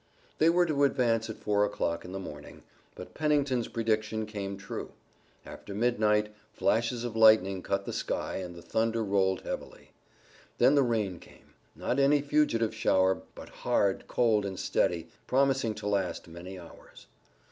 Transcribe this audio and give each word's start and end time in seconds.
They 0.39 0.49
were 0.49 0.65
to 0.65 0.83
advance 0.83 1.29
at 1.29 1.37
four 1.37 1.63
o'clock 1.63 2.03
in 2.03 2.11
the 2.11 2.17
morning, 2.17 2.63
but 2.95 3.13
Pennington's 3.13 3.67
prediction 3.67 4.25
came 4.25 4.57
true. 4.57 4.93
After 5.45 5.75
midnight, 5.75 6.33
flashes 6.53 7.03
of 7.03 7.15
lightning 7.15 7.61
cut 7.61 7.85
the 7.85 7.93
sky 7.93 8.37
and 8.37 8.55
the 8.55 8.63
thunder 8.63 9.03
rolled 9.03 9.41
heavily. 9.41 9.91
Then 10.57 10.73
the 10.73 10.81
rain 10.81 11.19
came, 11.19 11.53
not 11.75 11.99
any 11.99 12.19
fugitive 12.23 12.73
shower, 12.73 13.21
but 13.35 13.49
hard, 13.61 14.05
cold 14.07 14.43
and 14.43 14.57
steady, 14.59 15.07
promising 15.27 15.75
to 15.75 15.87
last 15.87 16.27
many 16.27 16.57
hours. 16.57 17.05